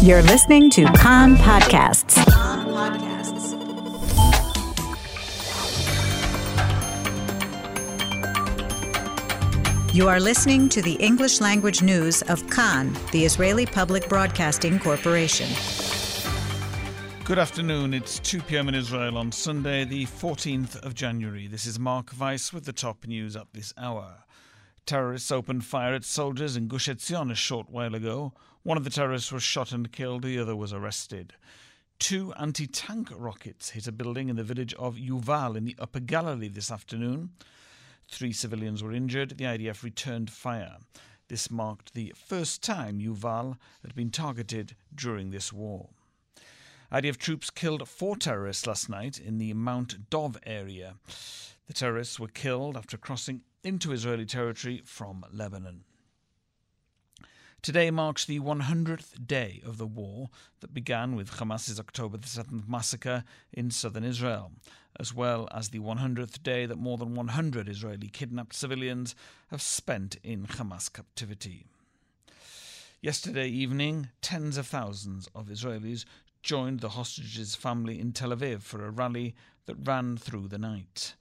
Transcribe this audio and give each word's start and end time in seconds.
You're 0.00 0.22
listening 0.22 0.70
to 0.70 0.84
Kan 0.92 1.34
Podcasts. 1.38 2.16
You 9.92 10.08
are 10.08 10.20
listening 10.20 10.68
to 10.68 10.80
the 10.80 10.94
English 11.00 11.40
language 11.40 11.82
news 11.82 12.22
of 12.22 12.48
Kan, 12.48 12.96
the 13.10 13.24
Israeli 13.24 13.66
Public 13.66 14.08
Broadcasting 14.08 14.78
Corporation. 14.78 15.48
Good 17.24 17.40
afternoon. 17.40 17.92
It's 17.92 18.20
2 18.20 18.42
p.m. 18.42 18.68
in 18.68 18.76
Israel 18.76 19.18
on 19.18 19.32
Sunday, 19.32 19.84
the 19.84 20.06
14th 20.06 20.76
of 20.86 20.94
January. 20.94 21.48
This 21.48 21.66
is 21.66 21.80
Mark 21.80 22.12
Weiss 22.16 22.52
with 22.52 22.66
the 22.66 22.72
top 22.72 23.04
news 23.04 23.34
at 23.34 23.52
this 23.52 23.74
hour. 23.76 24.18
Terrorists 24.86 25.32
opened 25.32 25.64
fire 25.64 25.92
at 25.92 26.04
soldiers 26.04 26.56
in 26.56 26.68
Gush 26.68 26.88
Etzion 26.88 27.32
a 27.32 27.34
short 27.34 27.68
while 27.68 27.96
ago. 27.96 28.32
One 28.68 28.76
of 28.76 28.84
the 28.84 28.90
terrorists 28.90 29.32
was 29.32 29.42
shot 29.42 29.72
and 29.72 29.90
killed, 29.90 30.24
the 30.24 30.38
other 30.38 30.54
was 30.54 30.74
arrested. 30.74 31.32
Two 31.98 32.34
anti 32.34 32.66
tank 32.66 33.08
rockets 33.16 33.70
hit 33.70 33.86
a 33.86 33.92
building 33.92 34.28
in 34.28 34.36
the 34.36 34.44
village 34.44 34.74
of 34.74 34.96
Yuval 34.96 35.56
in 35.56 35.64
the 35.64 35.74
Upper 35.78 36.00
Galilee 36.00 36.48
this 36.48 36.70
afternoon. 36.70 37.30
Three 38.10 38.34
civilians 38.34 38.82
were 38.82 38.92
injured. 38.92 39.38
The 39.38 39.46
IDF 39.46 39.82
returned 39.82 40.30
fire. 40.30 40.76
This 41.28 41.50
marked 41.50 41.94
the 41.94 42.12
first 42.14 42.62
time 42.62 43.00
Yuval 43.00 43.56
had 43.80 43.94
been 43.94 44.10
targeted 44.10 44.76
during 44.94 45.30
this 45.30 45.50
war. 45.50 45.88
IDF 46.92 47.16
troops 47.16 47.48
killed 47.48 47.88
four 47.88 48.16
terrorists 48.16 48.66
last 48.66 48.90
night 48.90 49.18
in 49.18 49.38
the 49.38 49.54
Mount 49.54 50.10
Dov 50.10 50.36
area. 50.44 50.96
The 51.68 51.72
terrorists 51.72 52.20
were 52.20 52.28
killed 52.28 52.76
after 52.76 52.98
crossing 52.98 53.40
into 53.64 53.92
Israeli 53.92 54.26
territory 54.26 54.82
from 54.84 55.24
Lebanon. 55.32 55.84
Today 57.60 57.90
marks 57.90 58.24
the 58.24 58.38
100th 58.38 59.26
day 59.26 59.60
of 59.66 59.78
the 59.78 59.86
war 59.86 60.30
that 60.60 60.72
began 60.72 61.16
with 61.16 61.32
Hamas's 61.32 61.80
October 61.80 62.16
the 62.16 62.28
7th 62.28 62.68
massacre 62.68 63.24
in 63.52 63.72
southern 63.72 64.04
Israel, 64.04 64.52
as 64.98 65.12
well 65.12 65.48
as 65.50 65.68
the 65.68 65.80
100th 65.80 66.40
day 66.44 66.66
that 66.66 66.78
more 66.78 66.96
than 66.96 67.16
100 67.16 67.68
Israeli 67.68 68.08
kidnapped 68.08 68.54
civilians 68.54 69.16
have 69.50 69.60
spent 69.60 70.16
in 70.22 70.46
Hamas 70.46 70.90
captivity. 70.90 71.66
Yesterday 73.02 73.48
evening, 73.48 74.08
tens 74.22 74.56
of 74.56 74.68
thousands 74.68 75.28
of 75.34 75.48
Israelis 75.48 76.04
joined 76.42 76.78
the 76.78 76.90
hostages' 76.90 77.56
family 77.56 77.98
in 77.98 78.12
Tel 78.12 78.30
Aviv 78.30 78.62
for 78.62 78.86
a 78.86 78.90
rally 78.90 79.34
that 79.66 79.76
ran 79.84 80.16
through 80.16 80.46
the 80.46 80.58
night. 80.58 81.14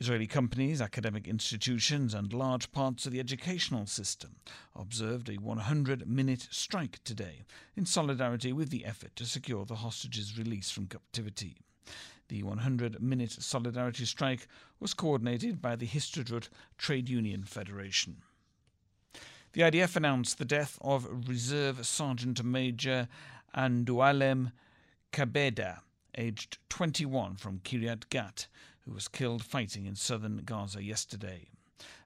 Israeli 0.00 0.26
companies, 0.26 0.80
academic 0.80 1.28
institutions, 1.28 2.14
and 2.14 2.32
large 2.32 2.72
parts 2.72 3.04
of 3.04 3.12
the 3.12 3.20
educational 3.20 3.84
system 3.84 4.36
observed 4.74 5.28
a 5.28 5.34
100 5.34 6.08
minute 6.08 6.48
strike 6.50 7.04
today 7.04 7.42
in 7.76 7.84
solidarity 7.84 8.50
with 8.50 8.70
the 8.70 8.86
effort 8.86 9.14
to 9.16 9.26
secure 9.26 9.66
the 9.66 9.76
hostages' 9.76 10.38
release 10.38 10.70
from 10.70 10.86
captivity. 10.86 11.58
The 12.28 12.42
100 12.42 13.02
minute 13.02 13.32
solidarity 13.32 14.06
strike 14.06 14.48
was 14.80 14.94
coordinated 14.94 15.60
by 15.60 15.76
the 15.76 15.86
Histadrut 15.86 16.48
Trade 16.78 17.10
Union 17.10 17.44
Federation. 17.44 18.22
The 19.52 19.62
IDF 19.62 19.96
announced 19.96 20.38
the 20.38 20.46
death 20.46 20.78
of 20.80 21.28
Reserve 21.28 21.84
Sergeant 21.84 22.42
Major 22.42 23.06
Andualem 23.54 24.52
Kabeda, 25.12 25.80
aged 26.16 26.56
21 26.70 27.36
from 27.36 27.58
Kiryat 27.58 28.08
Gat, 28.08 28.46
who 28.84 28.92
was 28.92 29.08
killed 29.08 29.44
fighting 29.44 29.86
in 29.86 29.96
southern 29.96 30.38
Gaza 30.44 30.82
yesterday. 30.82 31.48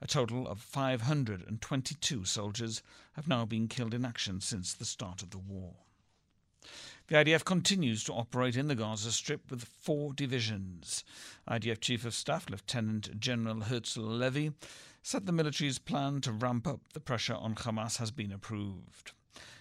A 0.00 0.06
total 0.06 0.46
of 0.46 0.60
522 0.60 2.24
soldiers 2.24 2.82
have 3.14 3.28
now 3.28 3.44
been 3.44 3.68
killed 3.68 3.94
in 3.94 4.04
action 4.04 4.40
since 4.40 4.74
the 4.74 4.84
start 4.84 5.22
of 5.22 5.30
the 5.30 5.38
war. 5.38 5.76
The 7.08 7.16
IDF 7.16 7.44
continues 7.44 8.04
to 8.04 8.12
operate 8.12 8.56
in 8.56 8.68
the 8.68 8.74
Gaza 8.74 9.12
Strip 9.12 9.50
with 9.50 9.64
four 9.64 10.12
divisions. 10.12 11.04
IDF 11.48 11.80
Chief 11.80 12.04
of 12.04 12.14
Staff 12.14 12.48
Lieutenant 12.48 13.18
General 13.18 13.56
Herzi 13.56 13.96
Halevi 13.96 14.52
said 15.02 15.26
the 15.26 15.32
military's 15.32 15.78
plan 15.78 16.20
to 16.20 16.32
ramp 16.32 16.66
up 16.66 16.80
the 16.92 17.00
pressure 17.00 17.34
on 17.34 17.54
Hamas 17.54 17.98
has 17.98 18.10
been 18.10 18.30
approved. 18.30 19.12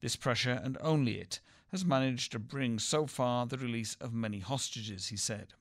This 0.00 0.16
pressure, 0.16 0.60
and 0.62 0.76
only 0.80 1.18
it, 1.18 1.40
has 1.70 1.84
managed 1.84 2.32
to 2.32 2.38
bring 2.38 2.78
so 2.78 3.06
far 3.06 3.46
the 3.46 3.56
release 3.56 3.96
of 4.00 4.12
many 4.12 4.40
hostages, 4.40 5.08
he 5.08 5.16
said. 5.16 5.54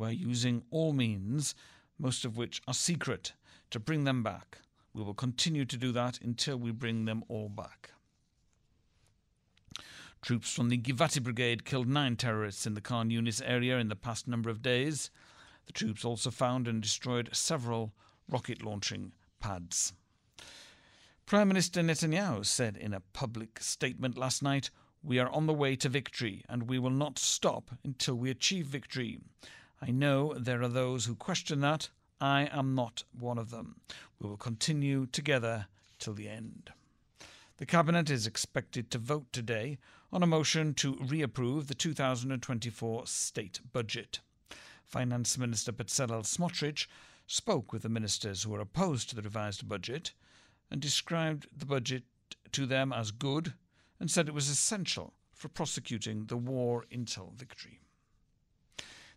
We're 0.00 0.12
using 0.12 0.62
all 0.70 0.94
means, 0.94 1.54
most 1.98 2.24
of 2.24 2.38
which 2.38 2.62
are 2.66 2.72
secret, 2.72 3.34
to 3.68 3.78
bring 3.78 4.04
them 4.04 4.22
back. 4.22 4.62
We 4.94 5.02
will 5.02 5.12
continue 5.12 5.66
to 5.66 5.76
do 5.76 5.92
that 5.92 6.18
until 6.22 6.56
we 6.56 6.70
bring 6.70 7.04
them 7.04 7.22
all 7.28 7.50
back. 7.50 7.90
Troops 10.22 10.54
from 10.54 10.70
the 10.70 10.78
Givati 10.78 11.22
Brigade 11.22 11.66
killed 11.66 11.86
nine 11.86 12.16
terrorists 12.16 12.66
in 12.66 12.72
the 12.72 12.80
Khan 12.80 13.10
Yunis 13.10 13.42
area 13.44 13.76
in 13.76 13.88
the 13.88 13.94
past 13.94 14.26
number 14.26 14.48
of 14.48 14.62
days. 14.62 15.10
The 15.66 15.74
troops 15.74 16.02
also 16.02 16.30
found 16.30 16.66
and 16.66 16.80
destroyed 16.80 17.28
several 17.34 17.92
rocket 18.26 18.62
launching 18.62 19.12
pads. 19.38 19.92
Prime 21.26 21.48
Minister 21.48 21.82
Netanyahu 21.82 22.46
said 22.46 22.78
in 22.78 22.94
a 22.94 23.02
public 23.12 23.60
statement 23.60 24.16
last 24.16 24.42
night 24.42 24.70
we 25.02 25.18
are 25.18 25.28
on 25.28 25.46
the 25.46 25.52
way 25.52 25.76
to 25.76 25.90
victory, 25.90 26.42
and 26.48 26.70
we 26.70 26.78
will 26.78 26.88
not 26.88 27.18
stop 27.18 27.72
until 27.84 28.14
we 28.14 28.30
achieve 28.30 28.64
victory. 28.64 29.18
I 29.82 29.90
know 29.90 30.34
there 30.34 30.62
are 30.62 30.68
those 30.68 31.06
who 31.06 31.14
question 31.14 31.60
that. 31.60 31.88
I 32.20 32.50
am 32.52 32.74
not 32.74 33.04
one 33.18 33.38
of 33.38 33.50
them. 33.50 33.80
We 34.18 34.28
will 34.28 34.36
continue 34.36 35.06
together 35.06 35.68
till 35.98 36.12
the 36.12 36.28
end. 36.28 36.70
The 37.56 37.64
Cabinet 37.64 38.10
is 38.10 38.26
expected 38.26 38.90
to 38.90 38.98
vote 38.98 39.32
today 39.32 39.78
on 40.12 40.22
a 40.22 40.26
motion 40.26 40.74
to 40.74 40.98
reapprove 41.00 41.66
the 41.66 41.74
2024 41.74 43.06
state 43.06 43.60
budget. 43.72 44.20
Finance 44.84 45.38
Minister 45.38 45.72
Bezalel 45.72 46.24
Smotrich 46.24 46.86
spoke 47.26 47.72
with 47.72 47.82
the 47.82 47.88
ministers 47.88 48.42
who 48.42 48.50
were 48.50 48.60
opposed 48.60 49.08
to 49.08 49.16
the 49.16 49.22
revised 49.22 49.66
budget 49.66 50.12
and 50.70 50.80
described 50.80 51.46
the 51.56 51.66
budget 51.66 52.02
to 52.52 52.66
them 52.66 52.92
as 52.92 53.12
good 53.12 53.54
and 53.98 54.10
said 54.10 54.28
it 54.28 54.34
was 54.34 54.48
essential 54.48 55.14
for 55.32 55.48
prosecuting 55.48 56.26
the 56.26 56.36
war 56.36 56.84
until 56.92 57.32
victory. 57.34 57.80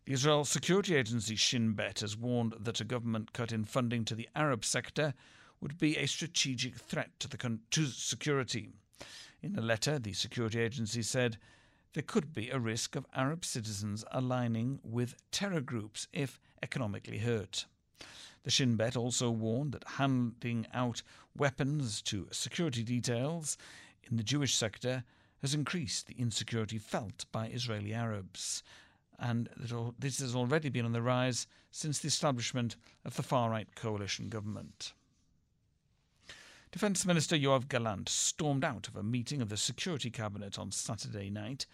The 0.05 0.11
Israel 0.11 0.43
security 0.43 0.95
agency 0.95 1.37
Shin 1.37 1.71
Bet 1.73 2.01
has 2.01 2.17
warned 2.17 2.55
that 2.59 2.81
a 2.81 2.83
government 2.83 3.31
cut 3.31 3.53
in 3.53 3.63
funding 3.63 4.03
to 4.05 4.15
the 4.15 4.27
Arab 4.35 4.65
sector 4.65 5.13
would 5.61 5.77
be 5.77 5.95
a 5.97 6.07
strategic 6.07 6.75
threat 6.75 7.11
to, 7.19 7.29
the 7.29 7.37
con- 7.37 7.61
to 7.71 7.85
security. 7.85 8.67
In 9.41 9.57
a 9.57 9.61
letter, 9.61 9.99
the 9.99 10.11
security 10.11 10.59
agency 10.59 11.03
said 11.03 11.37
there 11.93 12.03
could 12.03 12.33
be 12.33 12.49
a 12.49 12.59
risk 12.59 12.97
of 12.97 13.05
Arab 13.15 13.45
citizens 13.45 14.03
aligning 14.11 14.81
with 14.83 15.15
terror 15.31 15.61
groups 15.61 16.09
if 16.11 16.41
economically 16.61 17.19
hurt. 17.19 17.65
The 18.43 18.51
Shin 18.51 18.75
Bet 18.75 18.97
also 18.97 19.31
warned 19.31 19.71
that 19.71 19.87
handing 19.87 20.67
out 20.73 21.01
weapons 21.33 22.01
to 22.01 22.27
security 22.29 22.83
details 22.83 23.57
in 24.03 24.17
the 24.17 24.23
Jewish 24.23 24.53
sector 24.53 25.05
has 25.41 25.53
increased 25.53 26.07
the 26.07 26.15
insecurity 26.19 26.77
felt 26.77 27.25
by 27.31 27.47
Israeli 27.47 27.93
Arabs, 27.93 28.63
and 29.19 29.49
this 29.99 30.19
has 30.19 30.35
already 30.35 30.69
been 30.69 30.85
on 30.85 30.93
the 30.93 31.01
rise 31.01 31.47
since 31.71 31.99
the 31.99 32.07
establishment 32.07 32.75
of 33.05 33.15
the 33.15 33.23
far 33.23 33.49
right 33.49 33.73
coalition 33.75 34.29
government. 34.29 34.93
Defence 36.71 37.05
Minister 37.05 37.35
Yoav 37.35 37.69
Gallant 37.69 38.09
stormed 38.09 38.63
out 38.63 38.87
of 38.87 38.95
a 38.95 39.03
meeting 39.03 39.41
of 39.41 39.49
the 39.49 39.57
Security 39.57 40.09
Cabinet 40.09 40.57
on 40.57 40.71
Saturday 40.71 41.29
night 41.29 41.67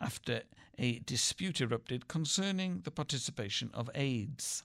after 0.00 0.42
a 0.78 0.98
dispute 1.00 1.60
erupted 1.60 2.08
concerning 2.08 2.80
the 2.84 2.90
participation 2.90 3.70
of 3.72 3.88
aides. 3.94 4.62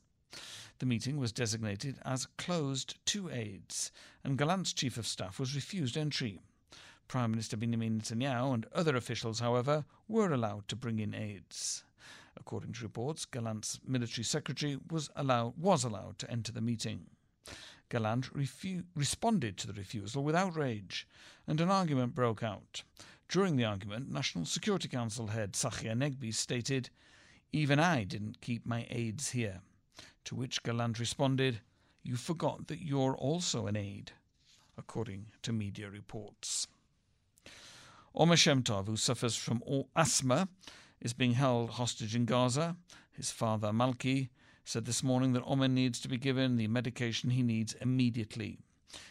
The 0.79 0.85
meeting 0.85 1.17
was 1.17 1.31
designated 1.31 1.97
as 2.03 2.27
closed 2.37 2.95
to 3.07 3.29
aides, 3.29 3.91
and 4.23 4.37
Gallant's 4.37 4.73
chief 4.73 4.97
of 4.97 5.07
staff 5.07 5.39
was 5.39 5.55
refused 5.55 5.97
entry. 5.97 6.41
Prime 7.09 7.31
Minister 7.31 7.57
Benjamin 7.57 7.99
Netanyahu 7.99 8.53
and 8.53 8.67
other 8.71 8.95
officials, 8.95 9.39
however, 9.39 9.83
were 10.07 10.31
allowed 10.31 10.67
to 10.67 10.75
bring 10.75 10.99
in 10.99 11.15
aides. 11.15 11.83
According 12.37 12.73
to 12.73 12.83
reports, 12.83 13.25
Gallant's 13.25 13.79
military 13.83 14.23
secretary 14.23 14.77
was 14.91 15.09
allowed, 15.15 15.57
was 15.57 15.83
allowed 15.83 16.19
to 16.19 16.29
enter 16.29 16.51
the 16.51 16.61
meeting. 16.61 17.07
Gallant 17.89 18.31
refu- 18.31 18.83
responded 18.95 19.57
to 19.57 19.65
the 19.65 19.73
refusal 19.73 20.23
with 20.23 20.35
outrage, 20.35 21.07
and 21.47 21.59
an 21.59 21.71
argument 21.71 22.13
broke 22.13 22.43
out. 22.43 22.83
During 23.27 23.55
the 23.55 23.65
argument, 23.65 24.11
National 24.11 24.45
Security 24.45 24.87
Council 24.87 25.27
head 25.27 25.53
Tzachi 25.53 25.89
Hanegbi 25.89 26.31
stated, 26.31 26.91
Even 27.51 27.79
I 27.79 28.03
didn't 28.03 28.39
keep 28.39 28.67
my 28.67 28.85
aides 28.91 29.31
here. 29.31 29.61
To 30.25 30.35
which 30.35 30.61
Gallant 30.61 30.99
responded, 30.99 31.61
You 32.03 32.17
forgot 32.17 32.67
that 32.67 32.83
you're 32.83 33.17
also 33.17 33.65
an 33.65 33.75
aide, 33.75 34.11
according 34.77 35.31
to 35.41 35.51
media 35.51 35.89
reports. 35.89 36.67
Omer 38.15 38.35
Shemtov, 38.35 38.87
who 38.87 38.97
suffers 38.97 39.35
from 39.35 39.63
asthma, 39.95 40.49
is 40.99 41.13
being 41.13 41.33
held 41.33 41.71
hostage 41.71 42.15
in 42.15 42.25
Gaza. 42.25 42.75
His 43.11 43.31
father, 43.31 43.69
Malki, 43.69 44.29
said 44.65 44.85
this 44.85 45.03
morning 45.03 45.33
that 45.33 45.43
Omer 45.45 45.67
needs 45.67 45.99
to 46.01 46.07
be 46.07 46.17
given 46.17 46.57
the 46.57 46.67
medication 46.67 47.29
he 47.29 47.43
needs 47.43 47.75
immediately. 47.81 48.59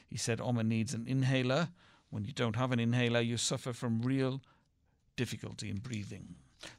He 0.07 0.17
said 0.17 0.41
Omer 0.41 0.65
needs 0.65 0.95
an 0.95 1.07
inhaler. 1.07 1.69
When 2.11 2.25
you 2.25 2.33
don't 2.33 2.57
have 2.57 2.73
an 2.73 2.81
inhaler, 2.81 3.21
you 3.21 3.37
suffer 3.37 3.73
from 3.73 4.03
real 4.03 4.43
difficulty 5.17 5.71
in 5.71 5.79
breathing. 5.79 6.35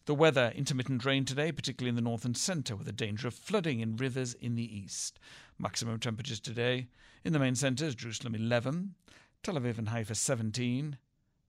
The 0.06 0.16
weather 0.16 0.52
intermittent 0.56 1.06
rain 1.06 1.24
today, 1.24 1.52
particularly 1.52 1.90
in 1.90 1.96
the 1.96 2.02
north 2.02 2.26
and 2.26 2.36
centre, 2.36 2.76
with 2.76 2.88
a 2.88 2.94
danger 2.94 3.28
of 3.28 3.34
flooding 3.34 3.80
in 3.80 3.96
rivers 3.96 4.34
in 4.34 4.56
the 4.56 4.78
east. 4.78 5.20
Maximum 5.58 6.00
temperatures 6.00 6.42
today 6.42 6.88
in 7.24 7.32
the 7.32 7.40
main 7.40 7.56
centres 7.56 7.96
Jerusalem 7.96 8.36
11, 8.36 8.96
Tel 9.42 9.56
Aviv 9.56 9.78
and 9.78 9.90
Haifa 9.90 10.16
17, 10.16 10.98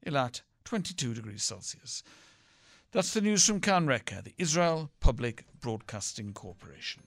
Eilat. 0.07 0.43
22 0.65 1.15
degrees 1.15 1.43
Celsius. 1.43 2.03
That's 2.93 3.15
the 3.15 3.21
news 3.21 3.47
from 3.47 3.61
Kan 3.61 3.87
Reka, 3.87 4.23
the 4.25 4.35
Israel 4.37 4.91
Public 5.01 5.45
Broadcasting 5.61 6.33
Corporation. 6.33 7.03